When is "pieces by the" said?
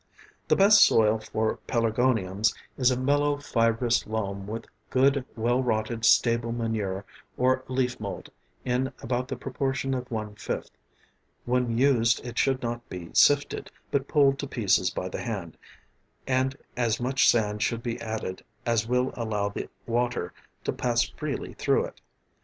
14.47-15.21